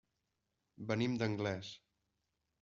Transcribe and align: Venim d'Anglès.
Venim 0.93 1.19
d'Anglès. 1.23 1.71